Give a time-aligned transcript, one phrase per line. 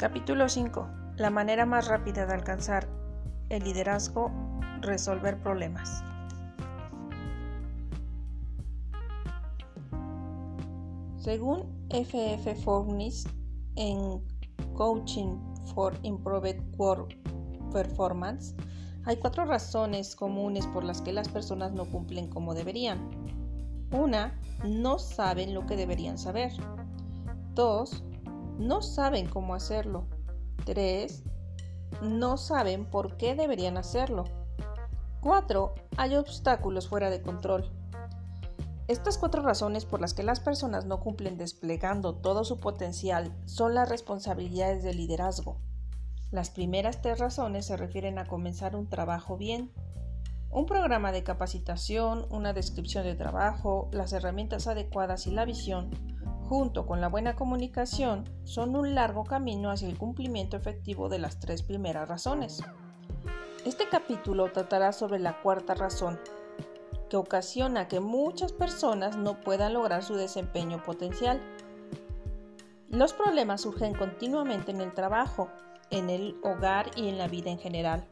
[0.00, 0.88] Capítulo 5.
[1.18, 2.88] La manera más rápida de alcanzar
[3.50, 4.30] el liderazgo,
[4.80, 6.02] resolver problemas.
[11.18, 13.28] Según FF Furnis
[13.76, 14.22] en
[14.72, 15.36] Coaching
[15.74, 17.18] for Improved Work
[17.70, 18.54] Performance,
[19.04, 23.06] hay cuatro razones comunes por las que las personas no cumplen como deberían.
[23.92, 26.52] Una, no saben lo que deberían saber.
[27.54, 28.02] Dos,
[28.60, 30.06] no saben cómo hacerlo.
[30.66, 31.24] 3.
[32.02, 34.24] No saben por qué deberían hacerlo.
[35.22, 35.74] 4.
[35.96, 37.72] Hay obstáculos fuera de control.
[38.86, 43.74] Estas cuatro razones por las que las personas no cumplen desplegando todo su potencial son
[43.74, 45.58] las responsabilidades del liderazgo.
[46.30, 49.72] Las primeras tres razones se refieren a comenzar un trabajo bien.
[50.50, 55.90] Un programa de capacitación, una descripción de trabajo, las herramientas adecuadas y la visión
[56.50, 61.38] junto con la buena comunicación, son un largo camino hacia el cumplimiento efectivo de las
[61.38, 62.60] tres primeras razones.
[63.64, 66.18] Este capítulo tratará sobre la cuarta razón,
[67.08, 71.40] que ocasiona que muchas personas no puedan lograr su desempeño potencial.
[72.88, 75.50] Los problemas surgen continuamente en el trabajo,
[75.90, 78.08] en el hogar y en la vida en general.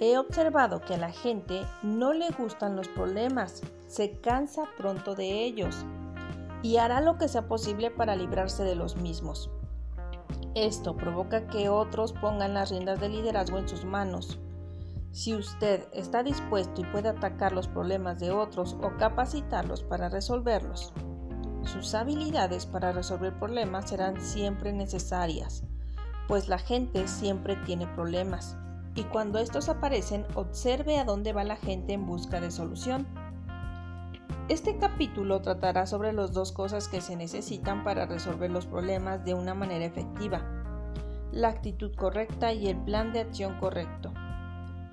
[0.00, 5.44] He observado que a la gente no le gustan los problemas, se cansa pronto de
[5.44, 5.84] ellos
[6.64, 9.50] y hará lo que sea posible para librarse de los mismos.
[10.54, 14.40] Esto provoca que otros pongan las riendas de liderazgo en sus manos.
[15.12, 20.94] Si usted está dispuesto y puede atacar los problemas de otros o capacitarlos para resolverlos,
[21.64, 25.64] sus habilidades para resolver problemas serán siempre necesarias,
[26.28, 28.56] pues la gente siempre tiene problemas,
[28.94, 33.06] y cuando estos aparecen, observe a dónde va la gente en busca de solución.
[34.48, 39.32] Este capítulo tratará sobre las dos cosas que se necesitan para resolver los problemas de
[39.32, 40.42] una manera efectiva,
[41.32, 44.12] la actitud correcta y el plan de acción correcto.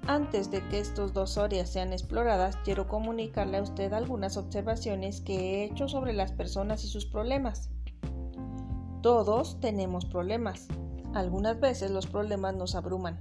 [0.07, 5.35] Antes de que estas dos áreas sean exploradas, quiero comunicarle a usted algunas observaciones que
[5.35, 7.69] he hecho sobre las personas y sus problemas.
[9.01, 10.67] Todos tenemos problemas.
[11.13, 13.19] Algunas veces los problemas nos abruman.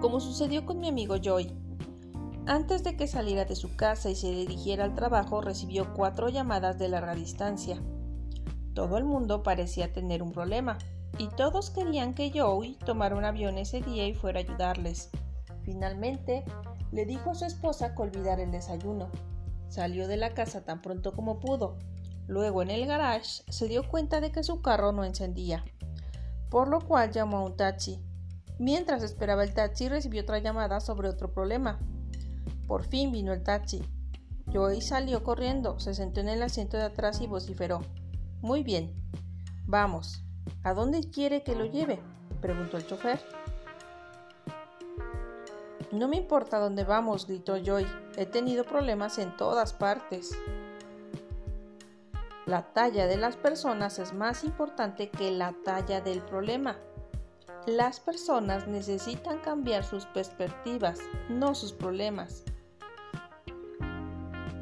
[0.00, 1.52] Como sucedió con mi amigo Joy,
[2.48, 6.78] antes de que saliera de su casa y se dirigiera al trabajo, recibió cuatro llamadas
[6.78, 7.78] de larga distancia.
[8.72, 10.78] Todo el mundo parecía tener un problema,
[11.18, 15.10] y todos querían que Joey tomara un avión ese día y fuera a ayudarles.
[15.62, 16.44] Finalmente,
[16.90, 19.10] le dijo a su esposa que olvidara el desayuno.
[19.68, 21.76] Salió de la casa tan pronto como pudo.
[22.26, 25.64] Luego en el garage se dio cuenta de que su carro no encendía,
[26.48, 28.02] por lo cual llamó a un taxi.
[28.58, 31.78] Mientras esperaba el taxi recibió otra llamada sobre otro problema.
[32.68, 33.82] Por fin vino el taxi.
[34.52, 37.80] Joey salió corriendo, se sentó en el asiento de atrás y vociferó.
[38.42, 38.94] Muy bien.
[39.66, 40.22] Vamos.
[40.62, 41.98] ¿A dónde quiere que lo lleve?
[42.40, 43.20] preguntó el chofer.
[45.90, 47.86] No me importa dónde vamos, gritó Joy.
[48.16, 50.38] He tenido problemas en todas partes.
[52.44, 56.76] La talla de las personas es más importante que la talla del problema.
[57.66, 60.98] Las personas necesitan cambiar sus perspectivas,
[61.28, 62.44] no sus problemas.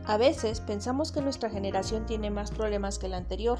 [0.06, 3.58] A veces pensamos que nuestra generación tiene más problemas que la anterior.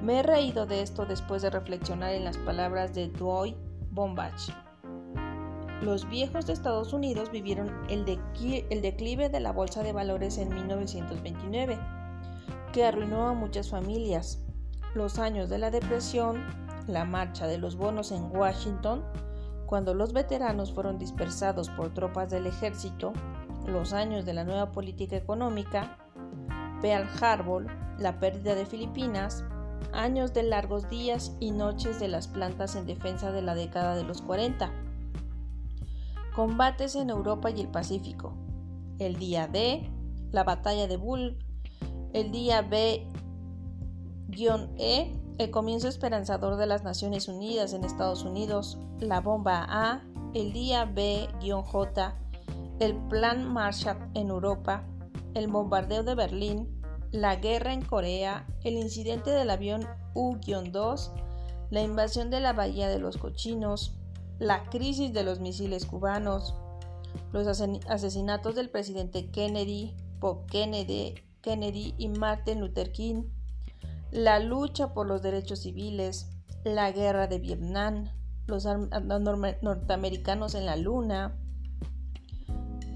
[0.00, 3.56] Me he reído de esto después de reflexionar en las palabras de Dwight
[3.90, 4.48] Bombach.
[5.82, 8.18] Los viejos de Estados Unidos vivieron el,
[8.70, 11.78] el declive de la bolsa de valores en 1929,
[12.72, 14.42] que arruinó a muchas familias.
[14.94, 16.46] Los años de la depresión,
[16.86, 19.04] la marcha de los bonos en Washington,
[19.66, 23.12] cuando los veteranos fueron dispersados por tropas del ejército,
[23.66, 25.98] los años de la nueva política económica,
[26.80, 27.66] Pearl Harbor,
[27.98, 29.44] la pérdida de Filipinas,
[29.92, 34.04] años de largos días y noches de las plantas en defensa de la década de
[34.04, 34.70] los 40,
[36.34, 38.34] combates en Europa y el Pacífico,
[38.98, 39.90] el día D,
[40.32, 41.38] la batalla de Bull,
[42.12, 43.06] el día B-E,
[45.38, 50.02] el comienzo esperanzador de las Naciones Unidas en Estados Unidos, la bomba A,
[50.34, 52.16] el día B-J,
[52.78, 54.86] el Plan Marshall en Europa,
[55.34, 61.12] el bombardeo de Berlín, la guerra en Corea, el incidente del avión U-2,
[61.70, 63.98] la invasión de la Bahía de los Cochinos,
[64.38, 66.54] la crisis de los misiles cubanos,
[67.32, 73.24] los asesinatos del presidente Kennedy, Bob Kennedy, Kennedy y Martin Luther King,
[74.10, 76.30] la lucha por los derechos civiles,
[76.64, 78.10] la guerra de Vietnam,
[78.46, 81.38] los norteamericanos en la Luna,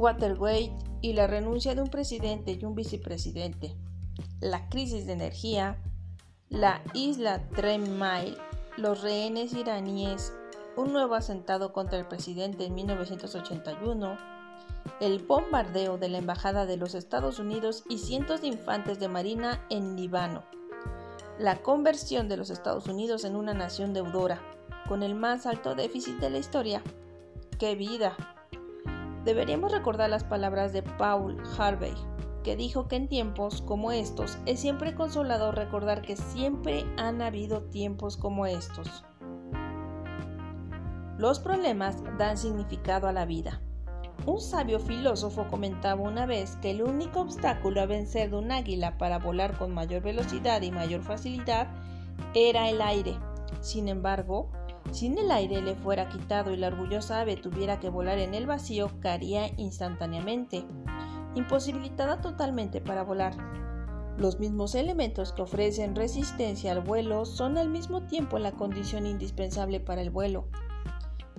[0.00, 3.76] Watergate y la renuncia de un presidente y un vicepresidente,
[4.40, 5.76] la crisis de energía,
[6.48, 8.38] la isla Mile,
[8.78, 10.32] los rehenes iraníes,
[10.78, 14.16] un nuevo asentado contra el presidente en 1981,
[15.00, 19.66] el bombardeo de la Embajada de los Estados Unidos y cientos de infantes de marina
[19.68, 20.44] en Líbano,
[21.38, 24.40] la conversión de los Estados Unidos en una nación deudora,
[24.88, 26.82] con el más alto déficit de la historia.
[27.58, 28.16] ¡Qué vida!
[29.24, 31.94] Deberíamos recordar las palabras de Paul Harvey,
[32.42, 37.62] que dijo que en tiempos como estos es siempre consolador recordar que siempre han habido
[37.64, 39.04] tiempos como estos.
[41.18, 43.60] Los problemas dan significado a la vida.
[44.24, 48.96] Un sabio filósofo comentaba una vez que el único obstáculo a vencer de un águila
[48.96, 51.68] para volar con mayor velocidad y mayor facilidad
[52.34, 53.18] era el aire.
[53.60, 54.50] Sin embargo,
[54.92, 58.46] si el aire le fuera quitado y la orgullosa ave tuviera que volar en el
[58.46, 60.64] vacío, caería instantáneamente
[61.34, 63.34] imposibilitada totalmente para volar.
[64.18, 69.80] Los mismos elementos que ofrecen resistencia al vuelo son al mismo tiempo la condición indispensable
[69.80, 70.48] para el vuelo.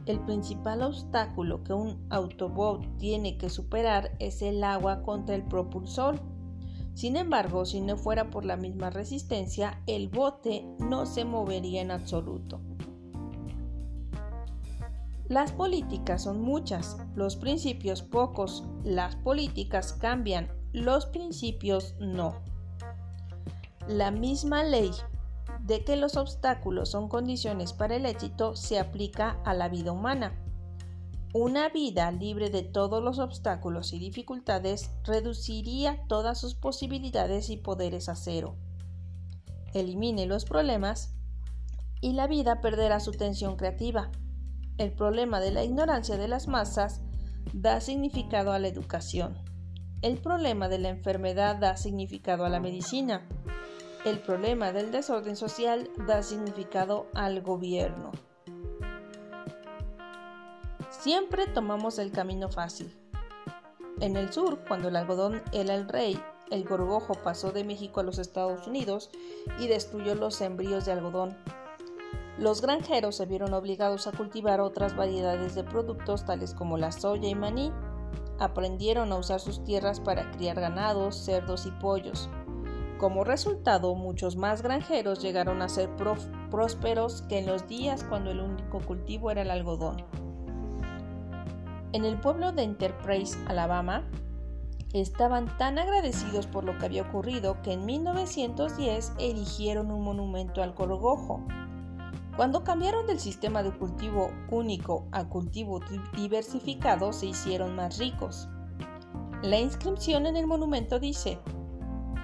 [0.05, 6.19] El principal obstáculo que un autobot tiene que superar es el agua contra el propulsor.
[6.95, 11.91] Sin embargo, si no fuera por la misma resistencia, el bote no se movería en
[11.91, 12.61] absoluto.
[15.31, 22.41] Las políticas son muchas, los principios pocos, las políticas cambian, los principios no.
[23.87, 24.91] La misma ley
[25.61, 30.35] de que los obstáculos son condiciones para el éxito se aplica a la vida humana.
[31.33, 38.09] Una vida libre de todos los obstáculos y dificultades reduciría todas sus posibilidades y poderes
[38.09, 38.57] a cero.
[39.73, 41.15] Elimine los problemas
[42.01, 44.11] y la vida perderá su tensión creativa
[44.81, 47.01] el problema de la ignorancia de las masas
[47.53, 49.37] da significado a la educación.
[50.01, 53.27] El problema de la enfermedad da significado a la medicina.
[54.05, 58.11] El problema del desorden social da significado al gobierno.
[60.89, 62.97] Siempre tomamos el camino fácil.
[63.99, 66.19] En el sur, cuando el algodón era el rey,
[66.49, 69.11] el gorgojo pasó de México a los Estados Unidos
[69.59, 71.37] y destruyó los sembríos de algodón
[72.37, 77.29] los granjeros se vieron obligados a cultivar otras variedades de productos tales como la soya
[77.29, 77.71] y maní.
[78.39, 82.29] Aprendieron a usar sus tierras para criar ganados, cerdos y pollos.
[82.97, 85.89] Como resultado, muchos más granjeros llegaron a ser
[86.49, 90.05] prósperos que en los días cuando el único cultivo era el algodón.
[91.93, 94.07] En el pueblo de Enterprise, Alabama,
[94.93, 100.73] estaban tan agradecidos por lo que había ocurrido que en 1910 erigieron un monumento al
[100.73, 101.45] gorgojo.
[102.41, 105.79] Cuando cambiaron del sistema de cultivo único a cultivo
[106.15, 108.49] diversificado, se hicieron más ricos.
[109.43, 111.37] La inscripción en el monumento dice,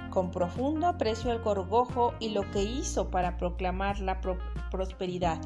[0.10, 4.19] con profundo aprecio al gorgojo y lo que hizo para proclamar la
[4.72, 5.40] prosperidad.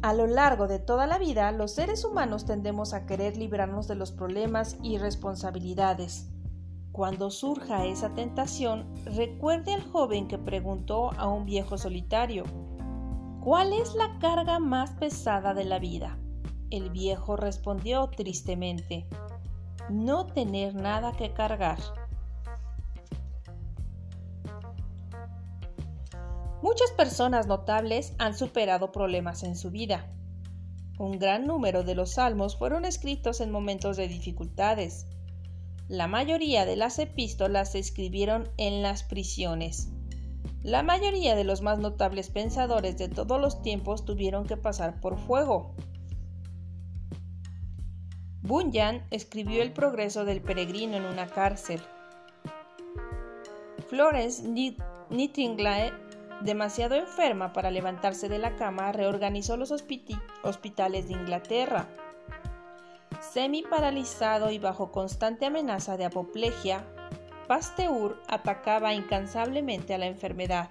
[0.00, 3.96] A lo largo de toda la vida, los seres humanos tendemos a querer librarnos de
[3.96, 6.30] los problemas y responsabilidades,
[6.96, 12.44] cuando surja esa tentación, recuerde al joven que preguntó a un viejo solitario,
[13.44, 16.18] ¿cuál es la carga más pesada de la vida?
[16.70, 19.06] El viejo respondió tristemente,
[19.90, 21.76] no tener nada que cargar.
[26.62, 30.10] Muchas personas notables han superado problemas en su vida.
[30.98, 35.06] Un gran número de los salmos fueron escritos en momentos de dificultades.
[35.88, 39.88] La mayoría de las epístolas se escribieron en las prisiones.
[40.64, 45.16] La mayoría de los más notables pensadores de todos los tiempos tuvieron que pasar por
[45.16, 45.76] fuego.
[48.42, 51.80] Bunyan escribió El progreso del peregrino en una cárcel.
[53.88, 54.42] Florence
[55.10, 55.92] Nightingale,
[56.40, 61.88] demasiado enferma para levantarse de la cama, reorganizó los hospitales de Inglaterra.
[63.20, 66.84] Semi paralizado y bajo constante amenaza de apoplejia,
[67.46, 70.70] Pasteur atacaba incansablemente a la enfermedad.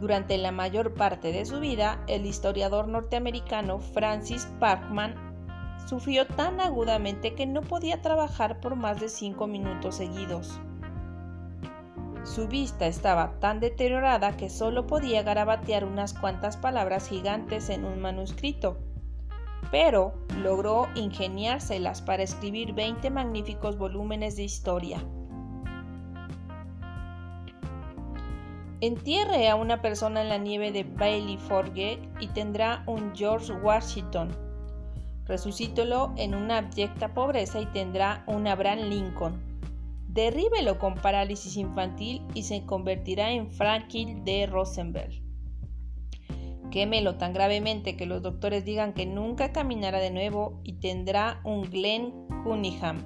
[0.00, 5.14] Durante la mayor parte de su vida, el historiador norteamericano Francis Parkman
[5.86, 10.58] sufrió tan agudamente que no podía trabajar por más de cinco minutos seguidos.
[12.22, 18.00] Su vista estaba tan deteriorada que solo podía garabatear unas cuantas palabras gigantes en un
[18.00, 18.78] manuscrito
[19.70, 25.02] pero logró ingeniárselas para escribir 20 magníficos volúmenes de historia.
[28.80, 34.28] Entierre a una persona en la nieve de Bailey Forge y tendrá un George Washington.
[35.26, 39.40] Resucítelo en una abyecta pobreza y tendrá un Abraham Lincoln.
[40.06, 44.46] derríbelo con parálisis infantil y se convertirá en Franklin D.
[44.46, 45.23] Rosenberg.
[46.74, 51.70] Quémelo tan gravemente que los doctores digan que nunca caminará de nuevo y tendrá un
[51.70, 52.12] Glenn
[52.42, 53.00] Cunningham,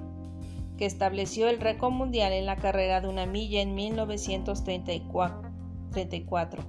[0.75, 6.63] que estableció el récord mundial en la carrera de una milla en 1934.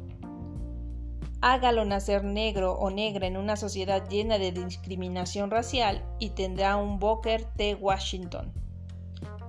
[1.40, 6.98] Hágalo nacer negro o negra en una sociedad llena de discriminación racial y tendrá un
[6.98, 7.76] Booker T.
[7.76, 8.52] Washington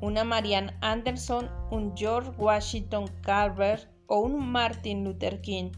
[0.02, 5.72] una Marianne Anderson, un George Washington Carver o un Martin Luther King.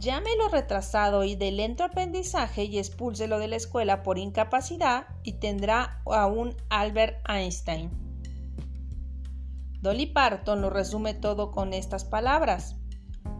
[0.00, 6.02] Llámelo retrasado y de lento aprendizaje y expúlselo de la escuela por incapacidad y tendrá
[6.06, 7.90] a un Albert Einstein.
[9.80, 12.76] Dolly Parton lo resume todo con estas palabras.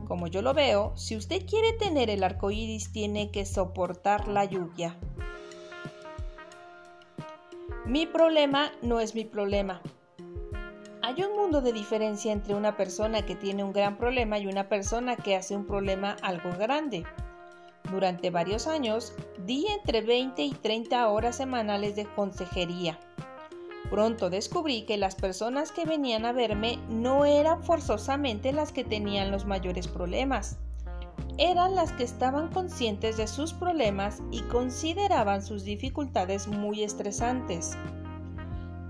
[0.07, 4.45] Como yo lo veo, si usted quiere tener el arco iris, tiene que soportar la
[4.45, 4.97] lluvia.
[7.85, 9.83] Mi problema no es mi problema.
[11.07, 14.69] Hay un mundo de diferencia entre una persona que tiene un gran problema y una
[14.69, 17.05] persona que hace un problema algo grande.
[17.93, 19.15] Durante varios años
[19.47, 22.99] di entre 20 y 30 horas semanales de consejería.
[23.89, 29.31] Pronto descubrí que las personas que venían a verme no eran forzosamente las que tenían
[29.31, 30.59] los mayores problemas
[31.39, 37.77] eran las que estaban conscientes de sus problemas y consideraban sus dificultades muy estresantes.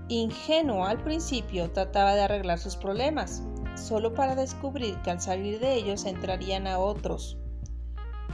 [0.09, 3.43] Ingenuo al principio trataba de arreglar sus problemas,
[3.75, 7.37] solo para descubrir que al salir de ellos entrarían a otros.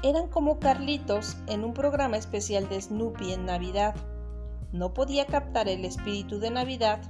[0.04, 3.96] Eran como Carlitos en un programa especial de Snoopy en Navidad.
[4.72, 7.02] No podía captar el espíritu de Navidad.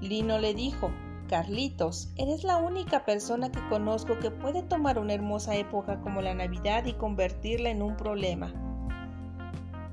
[0.00, 0.92] Lino le dijo,
[1.28, 6.34] Carlitos, eres la única persona que conozco que puede tomar una hermosa época como la
[6.34, 8.67] Navidad y convertirla en un problema.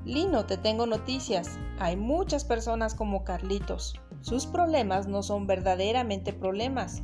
[0.06, 1.58] Lino, te tengo noticias.
[1.80, 4.00] Hay muchas personas como Carlitos.
[4.22, 7.02] Sus problemas no son verdaderamente problemas.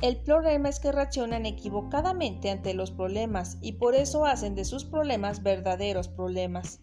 [0.00, 4.84] El problema es que reaccionan equivocadamente ante los problemas y por eso hacen de sus
[4.84, 6.80] problemas verdaderos problemas.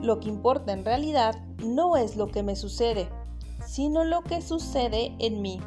[0.00, 1.34] Lo que importa en realidad
[1.64, 3.08] no es lo que me sucede,
[3.66, 5.60] sino lo que sucede en mí.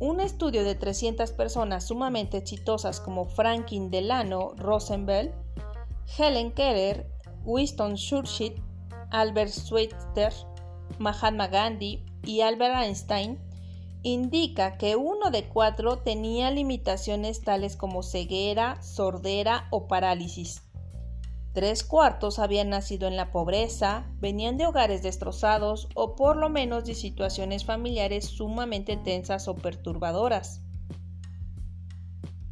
[0.00, 5.34] Un estudio de 300 personas sumamente exitosas como Franklin Delano Rosenberg,
[6.16, 7.06] Helen Keller,
[7.44, 8.62] Winston Churchill,
[9.10, 10.32] Albert Schweitzer,
[10.98, 13.38] Mahatma Gandhi y Albert Einstein
[14.02, 20.62] indica que uno de cuatro tenía limitaciones tales como ceguera, sordera o parálisis.
[21.52, 26.84] Tres cuartos habían nacido en la pobreza, venían de hogares destrozados o por lo menos
[26.84, 30.62] de situaciones familiares sumamente tensas o perturbadoras.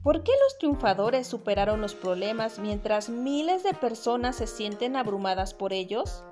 [0.06, 5.72] ¿Por qué los triunfadores superaron los problemas mientras miles de personas se sienten abrumadas por
[5.72, 6.22] ellos?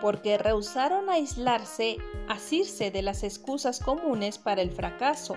[0.00, 5.36] Porque rehusaron aislarse, asirse de las excusas comunes para el fracaso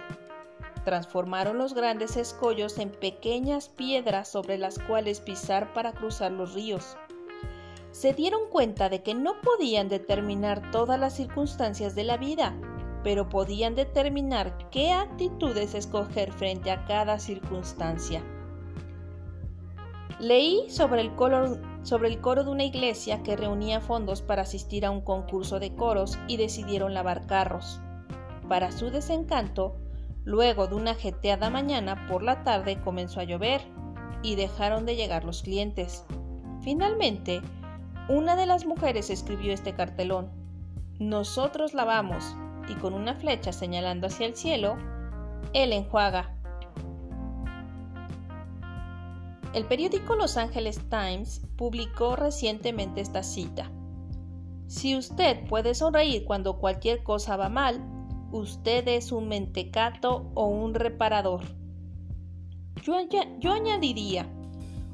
[0.85, 6.95] transformaron los grandes escollos en pequeñas piedras sobre las cuales pisar para cruzar los ríos.
[7.91, 12.55] Se dieron cuenta de que no podían determinar todas las circunstancias de la vida,
[13.03, 18.23] pero podían determinar qué actitudes escoger frente a cada circunstancia.
[20.19, 24.85] Leí sobre el, coro, sobre el coro de una iglesia que reunía fondos para asistir
[24.85, 27.81] a un concurso de coros y decidieron lavar carros.
[28.47, 29.77] Para su desencanto,
[30.23, 33.61] Luego de una jeteada mañana, por la tarde comenzó a llover
[34.21, 36.05] y dejaron de llegar los clientes.
[36.61, 37.41] Finalmente,
[38.07, 40.29] una de las mujeres escribió este cartelón.
[40.99, 42.35] Nosotros lavamos
[42.67, 44.77] y con una flecha señalando hacia el cielo,
[45.53, 46.35] él enjuaga.
[49.53, 53.69] El periódico Los Angeles Times publicó recientemente esta cita.
[54.67, 57.83] Si usted puede sonreír cuando cualquier cosa va mal,
[58.31, 61.41] usted es un mentecato o un reparador.
[62.81, 62.95] Yo,
[63.39, 64.25] yo, añadiría,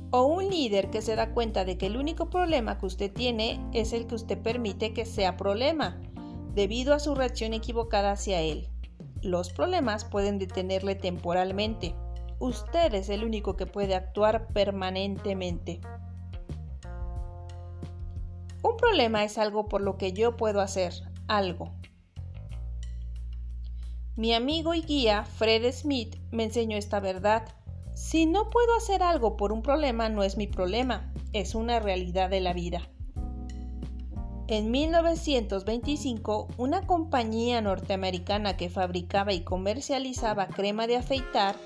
[0.09, 3.63] o un líder que se da cuenta de que el único problema que usted tiene
[3.73, 6.01] es el que usted permite que sea problema,
[6.57, 8.67] debido a su reacción equivocada hacia él.
[9.21, 11.95] Los problemas pueden detenerle temporalmente.
[12.39, 15.79] Usted es el único que puede actuar permanentemente.
[18.61, 20.91] Un problema es algo por lo que yo puedo hacer
[21.29, 21.71] algo,
[24.17, 27.47] mi amigo y guía Fred Smith me enseñó esta verdad.
[27.93, 32.27] Si no puedo hacer algo por un problema, no es mi problema, es una realidad
[32.27, 32.89] de la vida.
[34.49, 41.57] En 1925, una compañía norteamericana que fabricaba y comercializaba crema de afeitar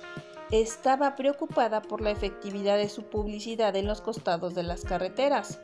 [0.49, 5.59] estaba preocupada por la efectividad de su publicidad en los costados de las carreteras.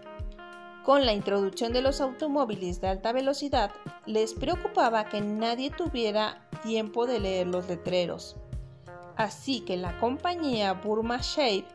[0.86, 3.72] Con la introducción de los automóviles de alta velocidad,
[4.06, 8.36] les preocupaba que nadie tuviera tiempo de leer los letreros.
[9.16, 11.66] Así que la compañía Burma Shape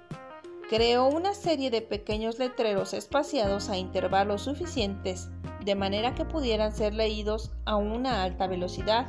[0.72, 5.28] creó una serie de pequeños letreros espaciados a intervalos suficientes
[5.62, 9.06] de manera que pudieran ser leídos a una alta velocidad.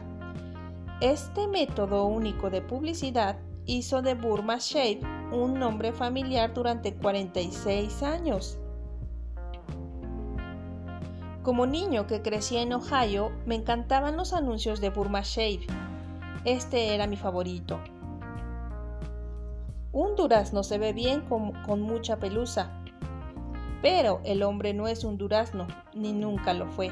[0.99, 4.99] Este método único de publicidad hizo de Burma Shape
[5.31, 8.59] un nombre familiar durante 46 años.
[11.43, 15.65] Como niño que crecía en Ohio, me encantaban los anuncios de Burma Shape.
[16.43, 17.79] Este era mi favorito.
[19.93, 22.83] Un durazno se ve bien con, mucha pelusa,
[23.83, 26.89] pero el hombre no es un durazno, ni nunca lo fue.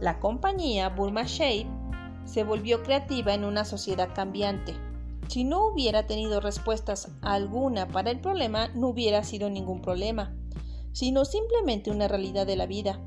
[0.00, 1.66] La compañía Burma Shape
[2.24, 4.74] se volvió creativa en una sociedad cambiante.
[5.26, 10.32] Si no hubiera tenido respuestas alguna para el problema, no hubiera sido ningún problema,
[10.92, 13.00] sino simplemente una realidad de la vida.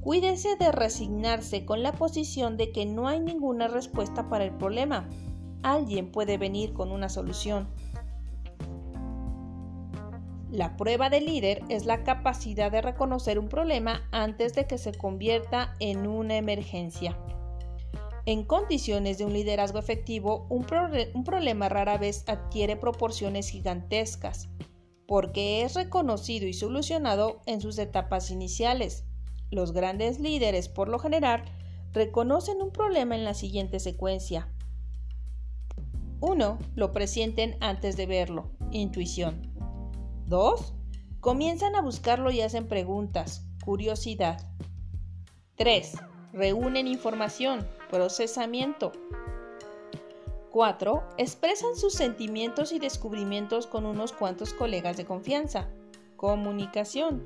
[0.00, 5.08] Cuídese de resignarse con la posición de que no hay ninguna respuesta para el problema,
[5.62, 7.68] alguien puede venir con una solución.
[10.50, 14.92] La prueba de líder es la capacidad de reconocer un problema antes de que se
[14.92, 17.18] convierta en una emergencia.
[18.24, 20.66] En condiciones de un liderazgo efectivo, un,
[21.14, 24.48] un, problema rara vez adquiere proporciones gigantescas,
[25.06, 29.04] porque es reconocido y solucionado en sus etapas iniciales.
[29.50, 31.44] Los grandes líderes, por lo general,
[31.92, 34.52] reconocen un problema en la siguiente secuencia.
[36.20, 36.58] 1.
[36.74, 38.50] Lo presienten antes de verlo.
[38.70, 39.52] Intuición.
[40.26, 40.74] 2.
[41.20, 43.44] Comienzan a buscarlo y hacen preguntas.
[43.64, 44.40] Curiosidad.
[45.56, 45.92] 3.
[46.32, 47.66] Reúnen información.
[47.90, 48.92] Procesamiento.
[50.50, 51.02] 4.
[51.18, 55.68] Expresan sus sentimientos y descubrimientos con unos cuantos colegas de confianza.
[56.16, 57.24] Comunicación.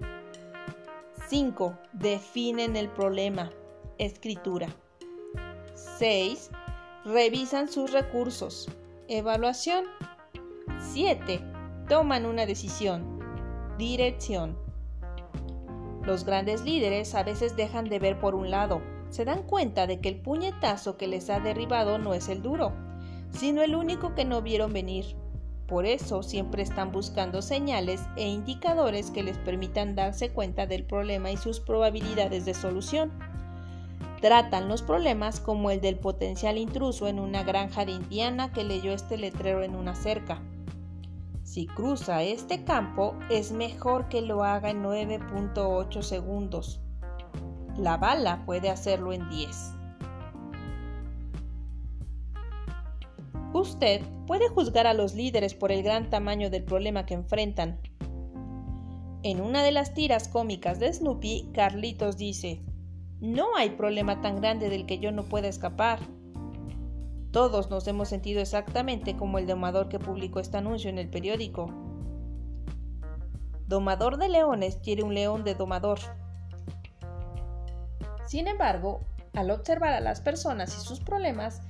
[1.29, 1.79] 5.
[1.95, 3.51] Definen el problema.
[3.99, 4.69] Escritura.
[5.75, 6.51] 6.
[7.05, 8.69] Revisan sus recursos.
[9.15, 9.85] Evaluación.
[10.79, 11.39] 7.
[11.87, 13.21] Toman una decisión.
[13.77, 14.57] Dirección.
[16.03, 18.81] Los grandes líderes a veces dejan de ver por un lado.
[19.11, 22.73] Se dan cuenta de que el puñetazo que les ha derribado no es el duro,
[23.29, 25.15] sino el único que no vieron venir.
[25.67, 31.31] Por eso siempre están buscando señales e indicadores que les permitan darse cuenta del problema
[31.31, 33.13] y sus probabilidades de solución
[34.23, 38.93] tratan los problemas como el del potencial intruso en una granja de Indiana que leyó
[38.93, 40.41] este letrero en una cerca.
[41.43, 46.81] Si cruza este campo, es mejor que lo haga en 9.8 segundos.
[47.77, 49.75] La bala puede hacerlo en 10.
[53.53, 57.81] Usted puede juzgar a los líderes por el gran tamaño del problema que enfrentan.
[59.25, 62.63] En una de las tiras cómicas de Snoopy, Carlitos dice,
[63.23, 66.01] no hay problema tan grande del que yo no pueda escapar.
[67.31, 71.71] Todos nos hemos sentido exactamente como el domador que publicó este anuncio en el periódico.
[73.69, 76.01] Domador de leones quiere un león de domador.
[78.27, 79.01] Sin embargo,
[79.35, 81.63] al observar a las personas y sus problemas,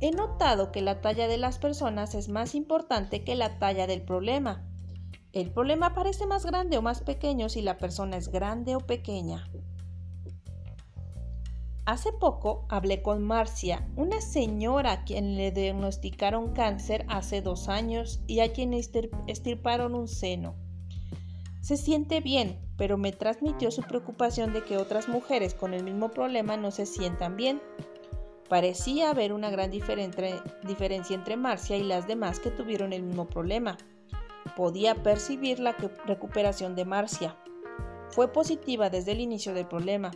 [0.00, 4.02] he notado que la talla de las personas es más importante que la talla del
[4.02, 4.66] problema.
[5.32, 9.49] El problema parece más grande o más pequeño si la persona es grande o pequeña.
[11.86, 18.20] Hace poco hablé con Marcia, una señora a quien le diagnosticaron cáncer hace dos años
[18.26, 20.54] y a quien estirparon un seno.
[21.62, 26.10] Se siente bien, pero me transmitió su preocupación de que otras mujeres con el mismo
[26.10, 27.60] problema no se sientan bien.
[28.48, 33.76] Parecía haber una gran diferencia entre Marcia y las demás que tuvieron el mismo problema.
[34.56, 37.36] Podía percibir la recuperación de Marcia.
[38.10, 40.10] Fue positiva desde el inicio del problema,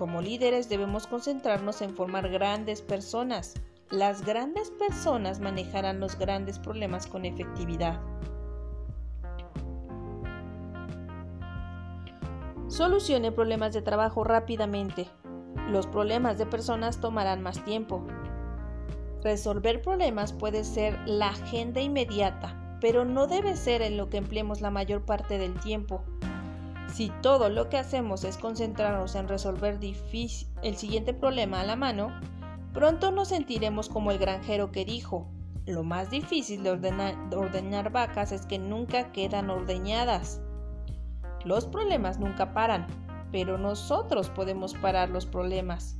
[0.00, 3.52] como líderes debemos concentrarnos en formar grandes personas.
[3.90, 8.00] Las grandes personas manejarán los grandes problemas con efectividad.
[12.68, 15.06] Solucione problemas de trabajo rápidamente.
[15.68, 18.02] Los problemas de personas tomarán más tiempo.
[19.22, 24.62] Resolver problemas puede ser la agenda inmediata, pero no debe ser en lo que empleemos
[24.62, 26.02] la mayor parte del tiempo.
[26.92, 29.78] Si todo lo que hacemos es concentrarnos en resolver
[30.62, 32.12] el siguiente problema a la mano,
[32.72, 35.30] pronto nos sentiremos como el granjero que dijo,
[35.66, 40.40] lo más difícil de ordenar, vacas es que nunca quedan ordeñadas.
[41.44, 42.86] Los problemas nunca paran,
[43.30, 45.96] pero nosotros podemos parar los problemas.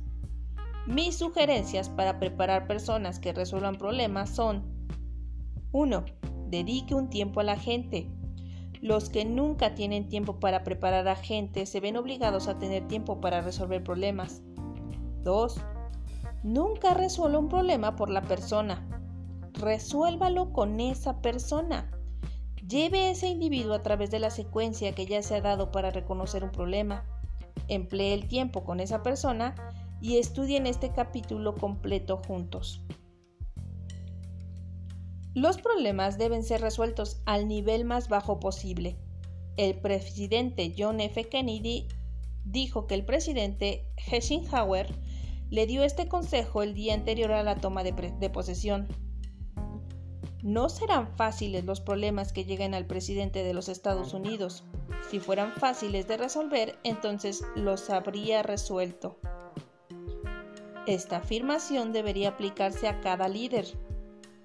[0.87, 4.63] Mis sugerencias para preparar personas que resuelvan problemas son
[5.71, 6.05] 1.
[6.47, 8.09] Dedique un tiempo a la gente.
[8.81, 13.21] Los que nunca tienen tiempo para preparar a gente se ven obligados a tener tiempo
[13.21, 14.41] para resolver problemas.
[15.23, 15.61] 2.
[16.43, 18.87] Nunca resuelva un problema por la persona.
[19.53, 21.91] Resuélvalo con esa persona.
[22.67, 26.43] Lleve ese individuo a través de la secuencia que ya se ha dado para reconocer
[26.43, 27.05] un problema.
[27.67, 29.53] Emplee el tiempo con esa persona
[30.01, 32.81] y estudien este capítulo completo juntos.
[35.33, 38.97] Los problemas deben ser resueltos al nivel más bajo posible.
[39.55, 41.29] El presidente John F.
[41.29, 41.87] Kennedy
[42.43, 44.93] dijo que el presidente Eisenhower
[45.49, 48.87] le dio este consejo el día anterior a la toma de, de, posesión.
[50.41, 54.65] No serán fáciles los problemas que lleguen al presidente de los Estados Unidos.
[55.09, 59.17] Si fueran fáciles de resolver, entonces los habría resuelto.
[60.87, 63.67] Esta afirmación debería aplicarse a cada líder.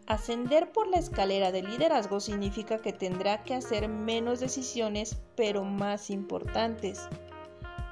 [0.07, 6.11] Ascender por la escalera de liderazgo significa que tendrá que hacer menos decisiones, pero más
[6.11, 7.09] importantes.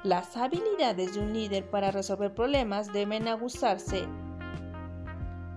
[0.03, 4.07] Las habilidades de un líder para resolver problemas deben aguzarse,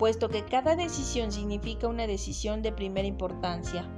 [0.01, 3.89] puesto que cada decisión significa una decisión de primera importancia.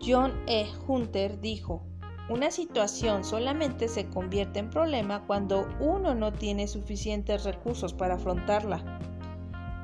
[0.00, 0.68] John E.
[0.86, 1.82] Hunter dijo,
[2.28, 9.01] una situación solamente se convierte en problema cuando uno no tiene suficientes recursos para afrontarla.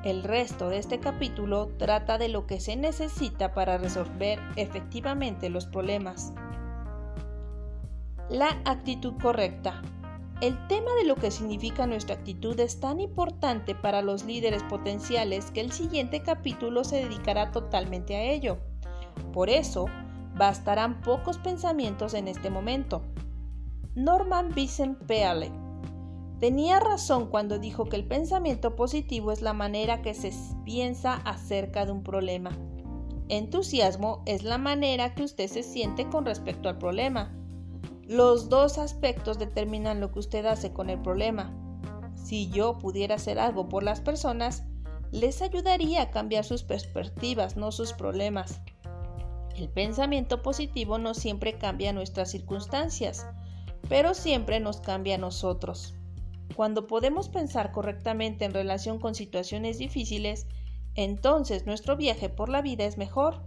[0.04, 5.66] El resto de este capítulo trata de lo que se necesita para resolver efectivamente los
[5.66, 6.32] problemas.
[8.28, 9.82] La actitud correcta.
[10.40, 15.50] El tema de lo que significa nuestra actitud es tan importante para los líderes potenciales
[15.50, 18.58] que el siguiente capítulo se dedicará totalmente a ello.
[19.32, 19.86] Por eso,
[20.38, 23.02] Bastarán pocos pensamientos en este momento.
[23.96, 25.50] Norman Vincent Peale
[26.40, 30.32] tenía razón cuando dijo que el pensamiento positivo es la manera que se
[30.64, 32.56] piensa acerca de un problema.
[33.28, 37.34] Entusiasmo es la manera que usted se siente con respecto al problema.
[38.04, 41.54] Los dos aspectos determinan lo que usted hace con el problema.
[42.14, 44.64] Si yo pudiera hacer algo por las personas,
[45.10, 48.62] les ayudaría a cambiar sus perspectivas, no sus problemas.
[49.56, 53.26] El pensamiento positivo no siempre cambia nuestras circunstancias,
[53.88, 55.97] pero siempre nos cambia a nosotros.
[56.54, 60.46] Cuando podemos pensar correctamente en relación con situaciones difíciles,
[60.94, 63.42] entonces nuestro viaje por la vida es mejor.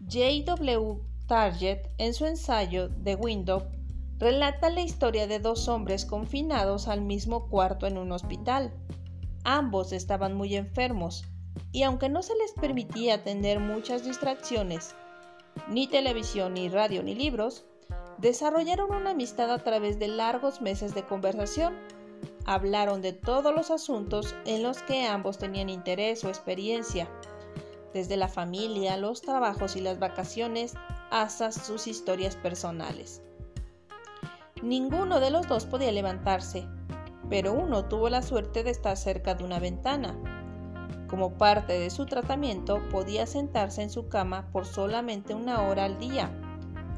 [0.00, 1.00] J.W.
[1.26, 3.62] Target, en su ensayo The Window,
[4.18, 8.72] relata la historia de dos hombres confinados al mismo cuarto en un hospital.
[9.44, 11.24] Ambos estaban muy enfermos
[11.72, 14.94] y aunque no se les permitía tener muchas distracciones,
[15.68, 17.64] ni televisión, ni radio, ni libros,
[18.18, 21.74] desarrollaron una amistad a través de largos meses de conversación.
[22.46, 27.08] Hablaron de todos los asuntos en los que ambos tenían interés o experiencia,
[27.92, 30.74] desde la familia, los trabajos y las vacaciones
[31.10, 33.22] hasta sus historias personales.
[34.62, 36.66] Ninguno de los dos podía levantarse,
[37.28, 40.18] pero uno tuvo la suerte de estar cerca de una ventana
[41.14, 46.00] como parte de su tratamiento, podía sentarse en su cama por solamente una hora al
[46.00, 46.28] día.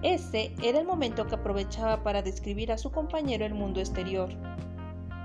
[0.06, 4.28] Ese era el momento que aprovechaba para describir a su compañero el mundo exterior.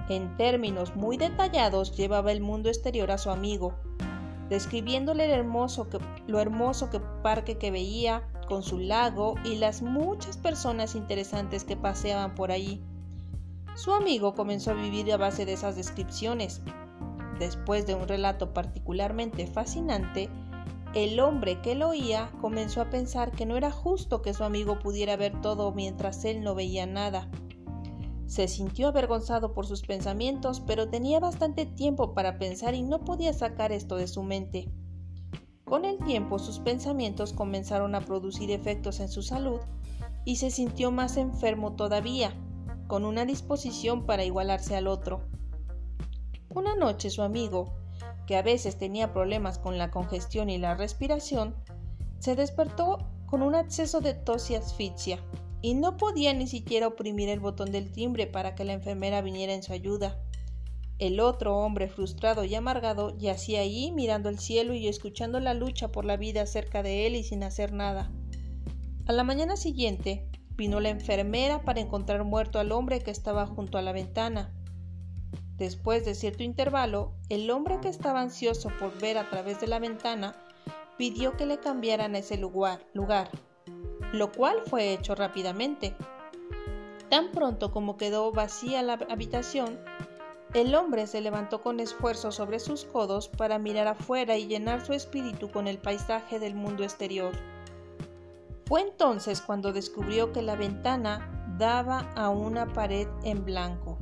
[0.10, 3.76] En términos muy detallados llevaba el mundo exterior a su amigo,
[4.50, 11.64] describiéndole lo hermoso que parque que veía, con su lago y las muchas personas interesantes
[11.64, 12.82] que paseaban por allí.
[13.76, 16.64] Su amigo comenzó a vivir a base de esas descripciones,
[17.38, 20.30] Después de un relato particularmente fascinante,
[20.94, 24.80] el hombre que lo oía comenzó a pensar que no era justo que su amigo
[24.80, 27.30] pudiera ver todo mientras él no veía nada.
[28.26, 33.34] Se sintió avergonzado por sus pensamientos, pero tenía bastante tiempo para pensar y no podía
[33.34, 34.70] sacar esto de su mente.
[35.64, 39.62] Con el tiempo sus pensamientos comenzaron a producir efectos en su salud
[40.26, 42.34] y se sintió más enfermo todavía,
[42.88, 45.24] con una disposición para igualarse al otro.
[46.54, 47.81] Una noche su amigo,
[48.32, 51.54] que a veces tenía problemas con la congestión y la respiración,
[52.20, 55.20] se despertó con un acceso de tos y asfixia,
[55.62, 59.54] y no podía ni siquiera oprimir el botón del timbre para que la enfermera viniera
[59.54, 60.18] en su ayuda.
[60.98, 65.92] El otro hombre frustrado y amargado yacía allí mirando el cielo y escuchando la lucha
[65.92, 68.14] por la vida cerca de él y sin hacer nada.
[69.08, 73.78] A la mañana siguiente vino la enfermera para encontrar muerto al hombre que estaba junto
[73.78, 74.54] a la ventana.
[75.62, 79.78] Después de cierto intervalo, el hombre que estaba ansioso por ver a través de la
[79.78, 80.36] ventana
[80.98, 83.30] pidió que le cambiaran ese lugar, lugar,
[84.12, 85.96] lo cual fue hecho rápidamente.
[87.12, 89.80] Tan pronto como quedó vacía la habitación,
[90.56, 94.94] el hombre se levantó con esfuerzo sobre sus codos para mirar afuera y llenar su
[94.94, 97.34] espíritu con el paisaje del mundo exterior.
[98.66, 104.00] Fue entonces cuando descubrió que la ventana daba a una pared en blanco.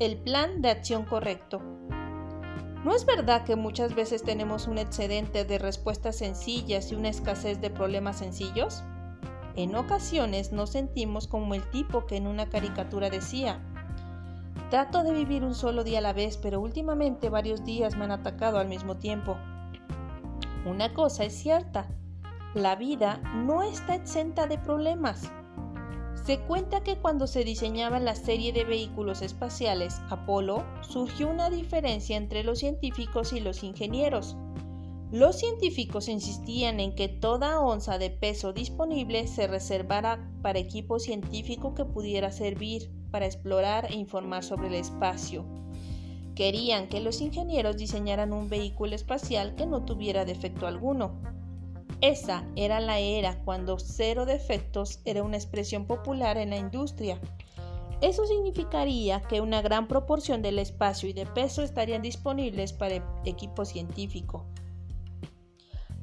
[0.00, 1.60] El plan de acción correcto.
[2.84, 7.60] ¿No es verdad que muchas veces tenemos un excedente de respuestas sencillas y una escasez
[7.60, 8.82] de problemas sencillos?
[9.54, 13.62] En ocasiones nos sentimos como el tipo que en una caricatura decía,
[14.68, 18.10] trato de vivir un solo día a la vez, pero últimamente varios días me han
[18.10, 19.36] atacado al mismo tiempo.
[20.66, 21.86] Una cosa es cierta,
[22.52, 25.30] la vida no está exenta de problemas.
[26.24, 32.16] Se cuenta que cuando se diseñaba la serie de vehículos espaciales Apolo, surgió una diferencia
[32.16, 34.34] entre los científicos y los ingenieros.
[35.12, 41.74] Los científicos insistían en que toda onza de peso disponible se reservara para equipo científico
[41.74, 45.44] que pudiera servir para explorar e informar sobre el espacio.
[46.34, 51.20] Querían que los ingenieros diseñaran un vehículo espacial que no tuviera defecto alguno,
[52.00, 57.20] esa era la era cuando cero defectos era una expresión popular en la industria.
[58.00, 63.64] Eso significaría que una gran proporción del espacio y de peso estarían disponibles para equipo
[63.64, 64.46] científico.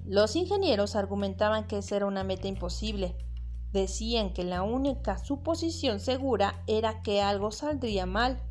[0.06, 3.16] Los ingenieros argumentaban que esa era una meta imposible.
[3.72, 8.42] Decían que la única suposición segura era que algo saldría mal,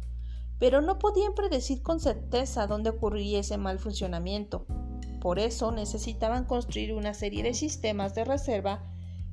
[0.59, 4.67] pero no podían predecir con certeza dónde ocurriría ese mal funcionamiento.
[5.21, 8.81] Por eso necesitaban construir una serie de sistemas de reserva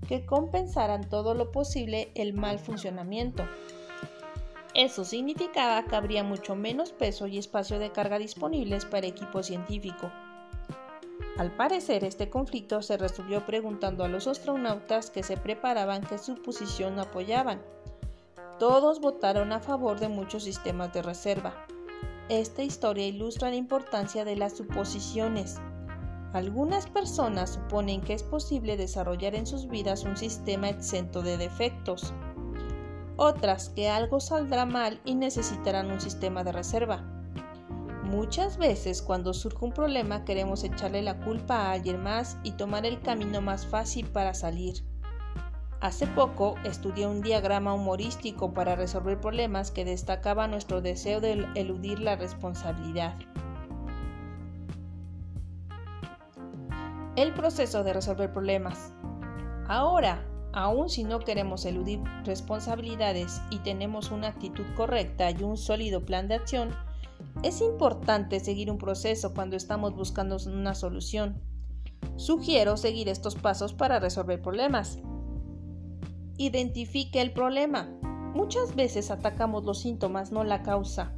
[0.08, 3.48] que compensaran todo lo posible el mal funcionamiento.
[4.74, 10.12] Eso significaba que habría mucho menos peso y espacio de carga disponibles para equipo científico.
[11.38, 17.00] Al parecer, este conflicto se resolvió preguntando a los astronautas que se preparaban qué suposición
[17.00, 17.62] apoyaban.
[18.60, 21.54] Todos votaron a favor de muchos sistemas de reserva.
[22.30, 25.58] Esta historia ilustra la importancia de las suposiciones.
[26.34, 32.14] Algunas personas suponen que es posible desarrollar en sus vidas un sistema exento de defectos.
[33.16, 37.04] Otras que algo saldrá mal y necesitarán un sistema de reserva.
[38.04, 42.86] Muchas veces cuando surge un problema queremos echarle la culpa a alguien más y tomar
[42.86, 44.84] el camino más fácil para salir.
[45.80, 52.00] Hace poco estudié un diagrama humorístico para resolver problemas que destacaba nuestro deseo de eludir
[52.00, 53.16] la responsabilidad.
[57.18, 58.94] El proceso de resolver problemas.
[59.68, 66.06] Ahora, aun si no queremos eludir responsabilidades y tenemos una actitud correcta y un sólido
[66.06, 66.70] plan de acción,
[67.42, 71.42] es importante seguir un proceso cuando estamos buscando una solución.
[72.18, 75.00] Sugiero seguir estos pasos para resolver problemas.
[76.38, 77.90] Identifique el problema.
[78.36, 81.16] Muchas veces atacamos los síntomas, no la causa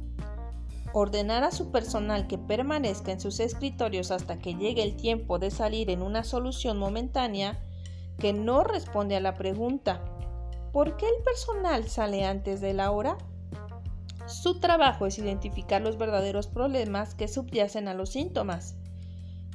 [0.92, 5.50] ordenar a su personal que permanezca en sus escritorios hasta que llegue el tiempo de
[5.50, 7.58] salir en una solución momentánea
[8.18, 10.04] que no responde a la pregunta
[10.72, 13.18] ¿por qué el personal sale antes de la hora?
[14.26, 18.76] Su trabajo es identificar los verdaderos problemas que subyacen a los síntomas.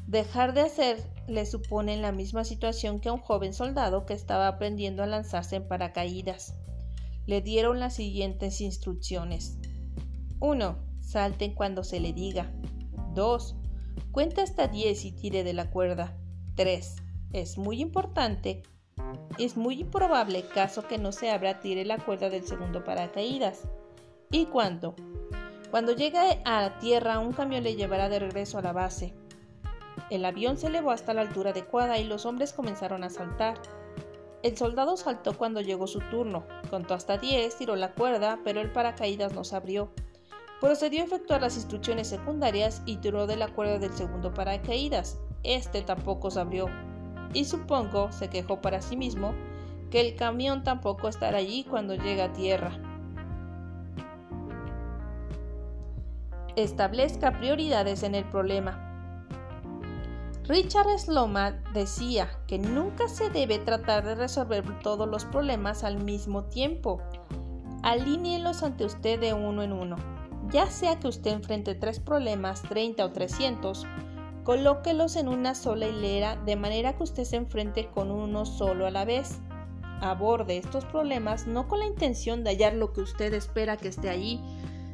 [0.07, 4.47] Dejar de hacer le supone la misma situación que a un joven soldado que estaba
[4.47, 6.55] aprendiendo a lanzarse en paracaídas.
[7.25, 9.57] Le dieron las siguientes instrucciones.
[10.39, 10.94] 1.
[11.15, 12.51] Salten cuando se le diga.
[13.13, 13.55] 2.
[14.11, 16.17] Cuenta hasta 10 y tire de la cuerda.
[16.55, 16.97] 3.
[17.31, 18.63] Es muy importante.
[19.39, 23.61] Es muy improbable caso que no se abra tire la cuerda del segundo paracaídas.
[24.29, 24.93] ¿Y cuándo?
[25.71, 29.13] Cuando llegue a tierra un camión le llevará de regreso a la base.
[30.09, 33.57] El avión se elevó hasta la altura adecuada y los hombres comenzaron a saltar.
[34.43, 38.73] El soldado saltó cuando llegó su turno, contó hasta 10, tiró la cuerda, pero el
[38.73, 39.93] paracaídas no se abrió.
[40.65, 45.19] Procedió a efectuar las instrucciones secundarias y tiró de la cuerda del segundo paracaídas.
[45.43, 46.69] Este tampoco se abrió.
[47.35, 49.35] Y supongo, se quejó para sí mismo,
[49.91, 52.71] que el camión tampoco estará allí cuando llegue a tierra.
[56.55, 58.81] Establezca prioridades en el problema.
[60.47, 66.45] Richard Sloman decía que nunca se debe tratar de resolver todos los problemas al mismo
[66.45, 67.03] tiempo.
[67.83, 70.14] Alíneelos ante usted de uno en uno.
[70.51, 73.85] Ya sea que usted enfrente tres problemas, 30 o 300,
[74.43, 78.91] colóquelos en una sola hilera de manera que usted se enfrente con uno solo a
[78.91, 79.39] la vez.
[80.01, 84.09] Aborde estos problemas no con la intención de hallar lo que usted espera que esté
[84.09, 84.39] allí,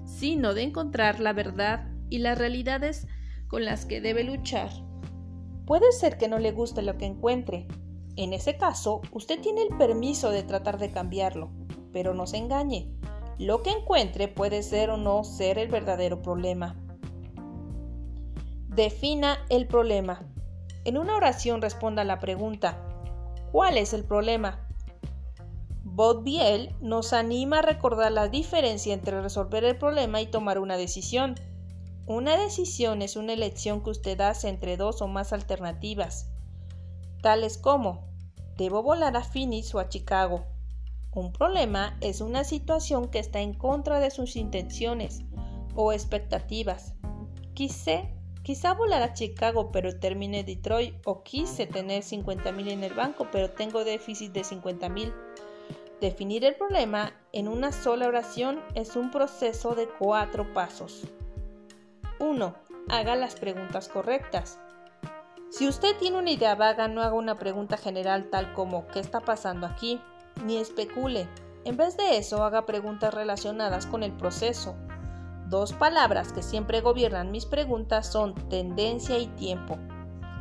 [0.05, 3.07] sino de encontrar la verdad y las realidades
[3.47, 4.69] con las que debe luchar.
[5.65, 7.67] Puede ser que no le guste lo que encuentre.
[8.15, 11.51] En ese caso, usted tiene el permiso de tratar de cambiarlo,
[11.91, 12.89] pero no se engañe.
[13.41, 16.75] Lo que encuentre puede ser o no ser el verdadero problema.
[18.67, 20.21] Defina el problema.
[20.85, 22.79] En una oración responda a la pregunta
[23.51, 24.67] ¿Cuál es el problema?
[26.23, 31.33] Biel nos anima a recordar la diferencia entre resolver el problema y tomar una decisión.
[32.05, 36.29] Una decisión es una elección que usted hace entre dos o más alternativas,
[37.23, 38.07] tales como
[38.55, 40.50] ¿debo volar a Phoenix o a Chicago?
[41.13, 45.19] Un problema es una situación que está en contra de sus intenciones
[45.75, 46.93] o expectativas.
[47.53, 48.09] Quise,
[48.43, 53.27] quizá volar a Chicago pero termine Detroit o quise tener 50 mil en el banco
[53.29, 55.13] pero tengo déficit de 50 mil.
[55.99, 61.03] Definir el problema en una sola oración es un proceso de cuatro pasos.
[62.19, 62.55] 1.
[62.89, 64.59] Haga las preguntas correctas.
[65.49, 69.19] Si usted tiene una idea vaga, no haga una pregunta general tal como ¿qué está
[69.19, 69.99] pasando aquí?
[70.43, 71.27] Ni especule.
[71.63, 74.75] En vez de eso, haga preguntas relacionadas con el proceso.
[75.47, 79.77] Dos palabras que siempre gobiernan mis preguntas son tendencia y tiempo.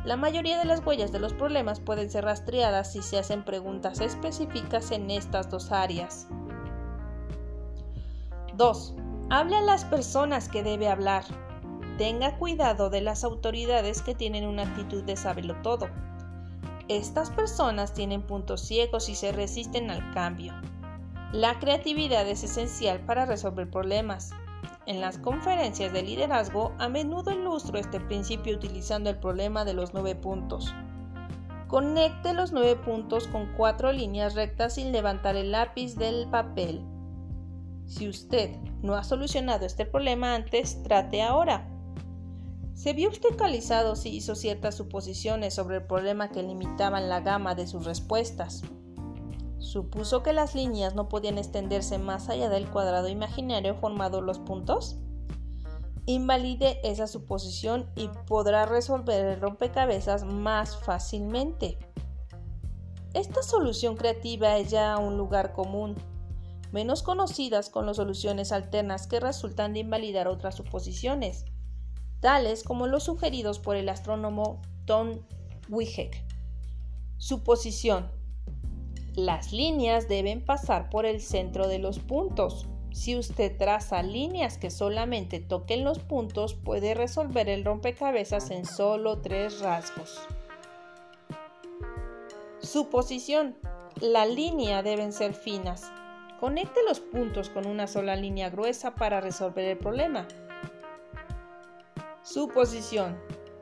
[0.03, 3.99] La mayoría de las huellas de los problemas pueden ser rastreadas si se hacen preguntas
[3.99, 6.27] específicas en estas dos áreas.
[8.55, 8.95] 2.
[9.29, 11.23] Hable a las personas que debe hablar.
[11.97, 15.87] Tenga cuidado de las autoridades que tienen una actitud de saberlo todo.
[16.91, 20.53] Estas personas tienen puntos ciegos y se resisten al cambio.
[21.31, 24.31] La creatividad es esencial para resolver problemas.
[24.85, 29.93] En las conferencias de liderazgo a menudo ilustro este principio utilizando el problema de los
[29.93, 30.75] nueve puntos.
[31.69, 36.81] Conecte los nueve puntos con cuatro líneas rectas sin levantar el lápiz del papel.
[37.85, 41.70] Si usted no ha solucionado este problema antes, trate ahora.
[42.81, 43.37] ¿Se vio usted
[43.95, 48.63] si hizo ciertas suposiciones sobre el problema que limitaban la gama de sus respuestas?
[49.59, 54.97] ¿Supuso que las líneas no podían extenderse más allá del cuadrado imaginario formado los puntos?
[56.07, 61.77] Invalide esa suposición y podrá resolver el rompecabezas más fácilmente.
[63.13, 65.97] Esta solución creativa es ya un lugar común,
[66.71, 71.45] menos conocidas con las soluciones alternas que resultan de invalidar otras suposiciones
[72.21, 75.19] tales como los sugeridos por el astrónomo Tom
[75.69, 76.23] Wihek.
[77.17, 78.09] Su posición.
[79.15, 82.67] Las líneas deben pasar por el centro de los puntos.
[82.91, 89.19] Si usted traza líneas que solamente toquen los puntos, puede resolver el rompecabezas en solo
[89.19, 90.19] tres rasgos.
[92.59, 93.57] Su posición.
[93.99, 95.91] La línea deben ser finas.
[96.39, 100.27] Conecte los puntos con una sola línea gruesa para resolver el problema.
[102.23, 103.17] Su posición.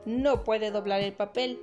[0.06, 1.60] No puede doblar el papel.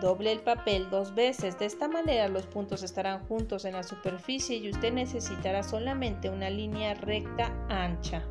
[0.00, 1.58] Doble el papel dos veces.
[1.58, 6.48] De esta manera los puntos estarán juntos en la superficie y usted necesitará solamente una
[6.48, 8.22] línea recta ancha.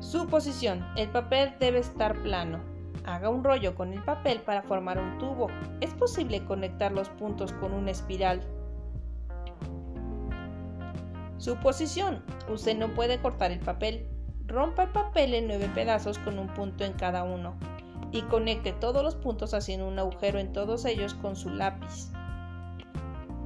[0.00, 0.84] Su posición.
[0.96, 2.58] El papel debe estar plano.
[3.04, 5.46] Haga un rollo con el papel para formar un tubo.
[5.80, 8.40] Es posible conectar los puntos con una espiral.
[11.38, 12.24] Su posición.
[12.48, 14.08] Usted no puede cortar el papel.
[14.46, 17.56] Rompa el papel en nueve pedazos con un punto en cada uno
[18.12, 22.12] y conecte todos los puntos haciendo un agujero en todos ellos con su lápiz.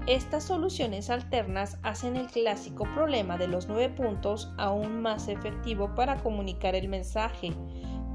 [0.06, 6.16] Estas soluciones alternas hacen el clásico problema de los nueve puntos aún más efectivo para
[6.22, 7.54] comunicar el mensaje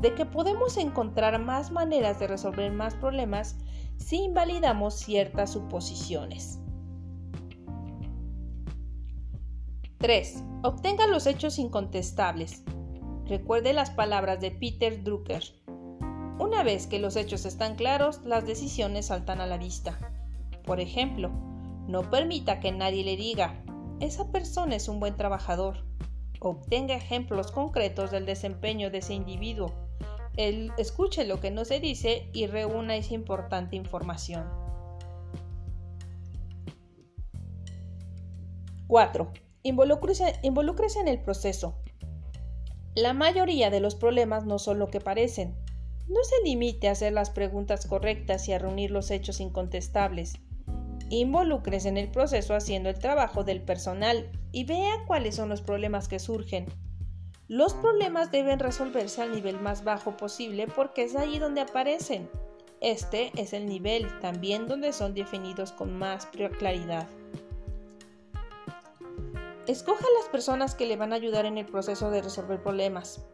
[0.01, 3.55] de que podemos encontrar más maneras de resolver más problemas
[3.97, 6.59] si invalidamos ciertas suposiciones.
[9.99, 10.43] 3.
[10.63, 12.63] Obtenga los hechos incontestables.
[13.27, 15.41] Recuerde las palabras de Peter Drucker.
[16.37, 19.97] Una vez que los hechos están claros, las decisiones saltan a la vista.
[20.65, 21.29] Por ejemplo,
[21.87, 23.63] no permita que nadie le diga,
[24.01, 25.85] esa persona es un buen trabajador.
[26.41, 29.73] Obtenga ejemplos concretos del desempeño de ese individuo.
[30.35, 34.45] Escuche lo que no se dice y reúna esa importante información.
[38.87, 39.44] 4.
[39.65, 41.73] Involúcrese, en el proceso.
[42.93, 45.55] La mayoría de los problemas no son lo que parecen.
[46.07, 50.33] No se limite a hacer las preguntas correctas y a reunir los hechos incontestables.
[51.09, 56.07] Involúcrese en el proceso haciendo el trabajo del personal y vea cuáles son los problemas
[56.07, 56.67] que surgen.
[57.47, 62.29] Los problemas deben resolverse al nivel más bajo posible porque es ahí donde aparecen.
[62.81, 66.27] Este es el nivel también donde son definidos con más
[66.59, 67.07] claridad.
[69.67, 73.25] Escoja las personas que le van a ayudar en el proceso de resolver problemas.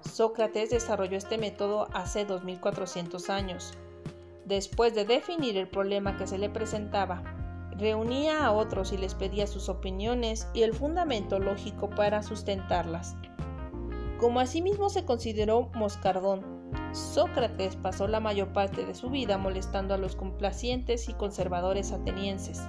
[0.00, 3.74] Sócrates desarrolló este método hace 2400 años.
[4.46, 7.22] Después de definir el problema que se le presentaba,
[7.76, 13.14] reunía a otros y les pedía sus opiniones y el fundamento lógico para sustentarlas.
[14.18, 16.42] Como asimismo se consideró Moscardón,
[16.92, 22.60] Sócrates pasó la mayor parte de su vida molestando a los complacientes y conservadores atenienses.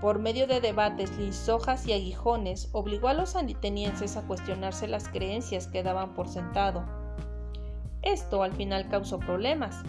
[0.00, 5.68] Por medio de debates, lisojas y aguijones, obligó a los atenienses a cuestionarse las creencias
[5.68, 6.84] que daban por sentado.
[8.02, 9.82] Esto al final causó problemas.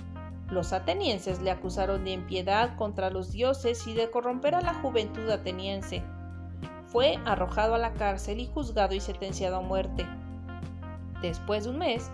[0.49, 5.29] Los atenienses le acusaron de impiedad contra los dioses y de corromper a la juventud
[5.29, 6.01] ateniense.
[6.87, 10.07] Fue arrojado a la cárcel y juzgado y sentenciado a muerte.
[11.21, 12.09] Después de un mes,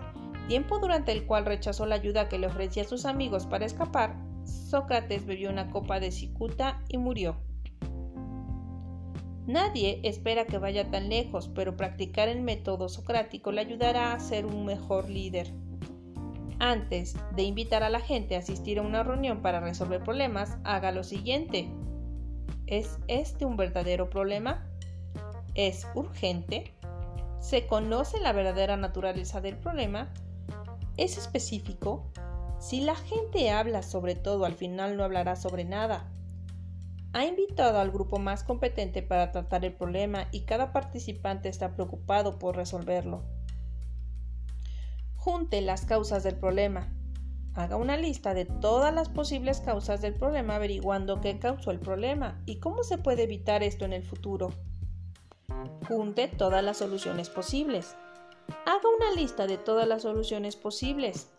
[0.47, 4.15] tiempo durante el cual rechazó la ayuda que le ofrecía a sus amigos para escapar,
[4.45, 7.37] Sócrates bebió una copa de cicuta y murió.
[9.45, 14.45] Nadie espera que vaya tan lejos, pero practicar el método socrático le ayudará a ser
[14.45, 15.51] un mejor líder.
[16.59, 20.93] Antes de invitar a la gente a asistir a una reunión para resolver problemas, haga
[20.93, 21.69] lo siguiente.
[22.67, 24.65] ¿Es este un verdadero problema?
[25.55, 26.73] ¿Es urgente?
[27.41, 30.13] ¿Se conoce la verdadera naturaleza del problema?
[30.95, 32.05] ¿Es específico?
[32.59, 36.09] Si la gente habla sobre todo, al final no hablará sobre nada.
[37.13, 42.39] Ha invitado al grupo más competente para tratar el problema y cada participante está preocupado
[42.39, 43.23] por resolverlo.
[45.15, 46.91] Junte las causas del problema.
[47.53, 52.41] Haga una lista de todas las posibles causas del problema averiguando qué causó el problema
[52.47, 54.49] y cómo se puede evitar esto en el futuro.
[55.87, 57.95] Junte todas las soluciones posibles.
[58.65, 61.29] Haga una lista de todas las soluciones posibles.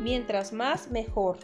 [0.00, 1.36] Mientras más, mejor.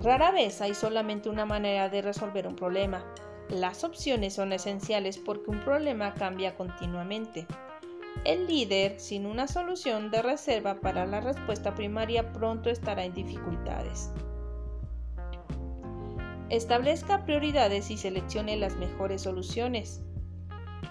[0.00, 3.04] Rara vez hay solamente una manera de resolver un problema.
[3.48, 7.46] Las opciones son esenciales porque un problema cambia continuamente.
[8.24, 14.10] El líder, sin una solución de reserva para la respuesta primaria, pronto estará en dificultades.
[16.48, 20.02] Establezca prioridades y seleccione las mejores soluciones.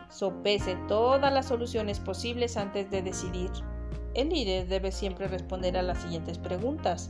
[0.10, 3.50] Sopese todas las soluciones posibles antes de decidir.
[4.14, 7.10] El líder debe siempre responder a las siguientes preguntas.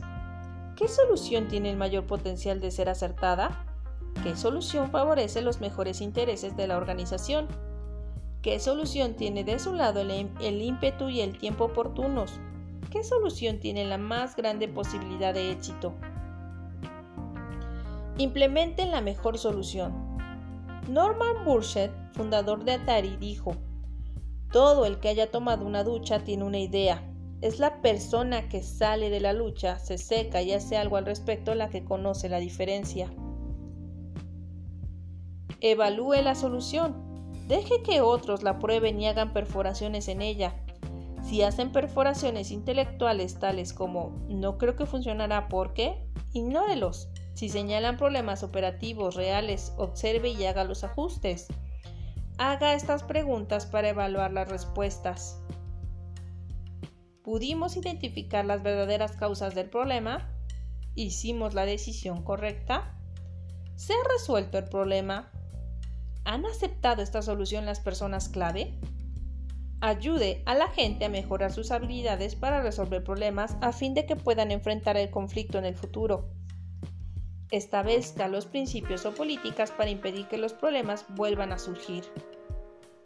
[0.76, 3.64] ¿Qué solución tiene el mayor potencial de ser acertada?
[4.24, 7.46] ¿Qué solución favorece los mejores intereses de la organización?
[8.42, 12.32] ¿Qué solución tiene de su lado el, ímpetu y el tiempo oportunos?
[12.90, 15.94] ¿Qué solución tiene la más grande posibilidad de éxito?
[18.18, 20.18] Implementen la mejor solución.
[20.88, 23.56] Norman Burchett, fundador de Atari, dijo,
[24.50, 27.13] todo el que haya tomado una ducha tiene una idea.
[27.40, 31.54] Es la persona que sale de la lucha, se seca y hace algo al respecto
[31.54, 33.10] la que conoce la diferencia.
[35.60, 36.94] Evalúe la solución.
[37.48, 40.54] Deje que otros la prueben y hagan perforaciones en ella.
[41.22, 47.08] Si hacen perforaciones intelectuales tales como no creo que funcionará porque, ignórelos.
[47.34, 51.48] Si señalan problemas operativos reales, observe y haga los ajustes.
[52.38, 55.40] Haga estas preguntas para evaluar las respuestas.
[57.24, 60.30] ¿Pudimos identificar las verdaderas causas del problema?
[60.94, 62.96] ¿Hicimos la decisión correcta?
[63.74, 65.32] ¿Se ha resuelto el problema?
[66.24, 68.78] ¿Han aceptado esta solución las personas clave?
[69.80, 74.14] Ayude a la gente a mejorar sus habilidades para resolver problemas a fin de que
[74.14, 76.30] puedan enfrentar el conflicto en el futuro
[77.56, 82.04] establezca los principios o políticas para impedir que los problemas vuelvan a surgir.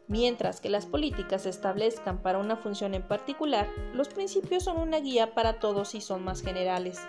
[0.08, 5.00] Mientras que las políticas se establezcan para una función en particular, los principios son una
[5.00, 7.00] guía para todos y son más generales.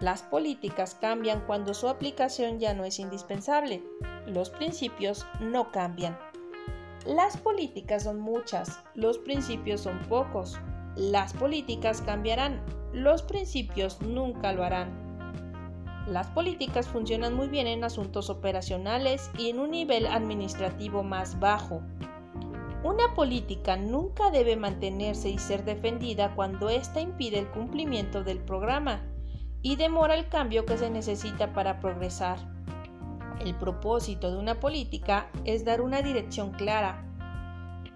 [0.00, 3.82] Las políticas cambian cuando su aplicación ya no es indispensable.
[4.26, 6.18] Los principios no cambian.
[7.04, 10.58] Las políticas son muchas, los principios son pocos.
[10.96, 12.62] Las políticas cambiarán,
[12.94, 14.90] los principios nunca lo harán.
[16.06, 21.82] Las políticas funcionan muy bien en asuntos operacionales y en un nivel administrativo más bajo.
[22.84, 29.02] Una política nunca debe mantenerse y ser defendida cuando ésta impide el cumplimiento del programa
[29.62, 32.38] y demora el cambio que se necesita para progresar.
[33.40, 37.04] El propósito de una política es dar una dirección clara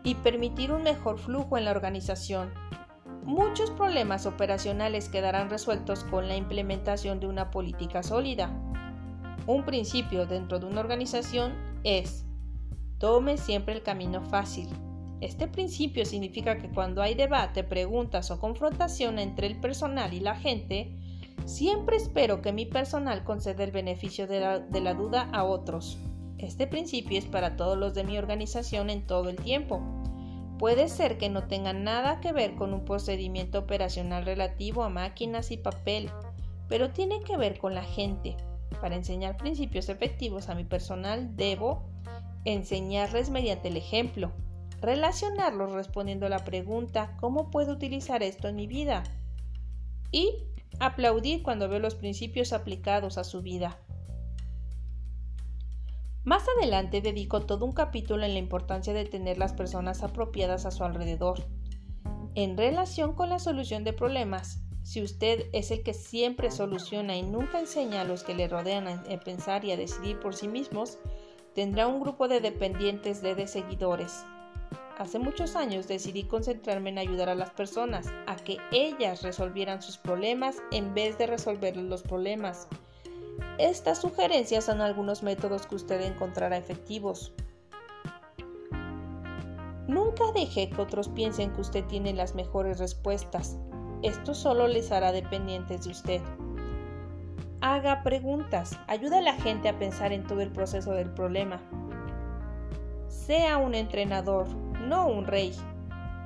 [0.05, 2.53] y permitir un mejor flujo en la organización
[3.26, 8.51] muchos problemas operacionales quedarán resueltos con la implementación de una política sólida.
[9.47, 12.25] Un principio dentro de una organización es
[12.99, 14.68] tome siempre el camino fácil.
[15.20, 20.36] Este principio significa que cuando hay debate, preguntas o confrontación entre el personal y la
[20.36, 20.94] gente,
[21.47, 25.99] siempre espero que mi personal conceda el beneficio de la, duda a otros.
[26.38, 29.80] Este principio es para todos los de mi organización en todo el tiempo.
[30.59, 35.51] Puede ser que no tenga nada que ver con un procedimiento operacional relativo a máquinas
[35.51, 36.11] y papel,
[36.68, 38.36] pero tiene que ver con la gente.
[38.82, 41.84] Para enseñar principios efectivos a mi personal debo
[42.47, 44.32] enseñarles mediante el ejemplo,
[44.80, 49.05] relacionarlos respondiendo la pregunta ¿cómo puedo utilizar esto en mi vida?
[50.12, 50.34] y
[50.78, 53.78] aplaudir cuando veo los principios aplicados a su vida.
[56.24, 60.70] Más adelante dedico todo un capítulo en la importancia de tener las personas apropiadas a
[60.70, 61.47] su alrededor.
[62.34, 67.22] En relación con la solución de problemas, si usted es el que siempre soluciona y
[67.22, 70.99] nunca enseña a los que le rodean a pensar y a decidir por sí mismos,
[71.57, 74.26] tendrá un grupo de dependientes de, seguidores.
[74.98, 79.96] Hace muchos años decidí concentrarme en ayudar a las personas a que ellas resolvieran sus
[79.96, 82.68] problemas en vez de resolverles los problemas.
[83.57, 87.32] Estas sugerencias son algunos métodos que usted encontrará efectivos.
[89.88, 93.57] Nunca deje que otros piensen que usted tiene las mejores respuestas.
[94.02, 96.20] Esto solo les hará dependientes de usted.
[97.68, 101.60] Haga preguntas, ayuda a la gente a pensar en todo el proceso del problema.
[103.08, 104.46] Sea un entrenador,
[104.86, 105.52] no un rey.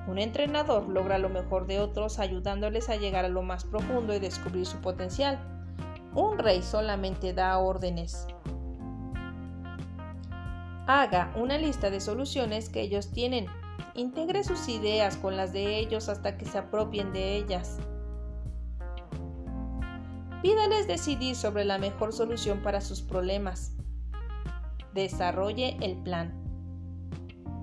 [0.06, 4.18] Un entrenador logra lo mejor de otros ayudándoles a llegar a lo más profundo y
[4.18, 5.38] descubrir su potencial.
[6.14, 8.26] Un rey solamente da órdenes.
[10.86, 13.46] Haga una lista de soluciones que ellos tienen.
[13.94, 17.78] Integre sus ideas con las de ellos hasta que se apropien de ellas.
[20.42, 23.76] Pídales decidir sobre la mejor solución para sus problemas.
[24.94, 26.32] Desarrolle el plan.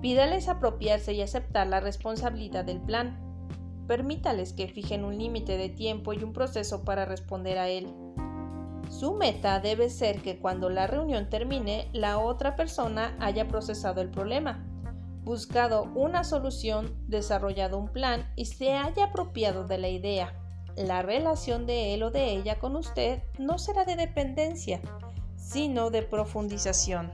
[0.00, 3.18] Pídales apropiarse y aceptar la responsabilidad del plan.
[3.88, 7.92] Permítales que fijen un límite de tiempo y un proceso para responder a él.
[8.88, 14.10] Su meta debe ser que cuando la reunión termine, la otra persona haya procesado el
[14.10, 14.64] problema,
[15.24, 20.32] buscado una solución, desarrollado un plan y se haya apropiado de la idea.
[20.78, 24.80] La relación de él o de ella con usted no será de dependencia,
[25.36, 27.12] sino de profundización.